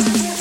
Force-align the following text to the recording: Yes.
Yes. 0.00 0.39